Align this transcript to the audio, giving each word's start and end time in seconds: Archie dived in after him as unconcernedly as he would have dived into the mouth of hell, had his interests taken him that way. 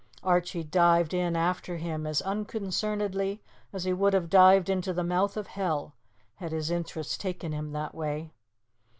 Archie 0.23 0.63
dived 0.63 1.13
in 1.13 1.35
after 1.35 1.77
him 1.77 2.07
as 2.07 2.23
unconcernedly 2.23 3.39
as 3.71 3.83
he 3.83 3.93
would 3.93 4.13
have 4.13 4.31
dived 4.31 4.67
into 4.67 4.93
the 4.93 5.03
mouth 5.03 5.37
of 5.37 5.45
hell, 5.45 5.93
had 6.37 6.51
his 6.51 6.71
interests 6.71 7.15
taken 7.15 7.51
him 7.51 7.71
that 7.71 7.93
way. 7.93 8.33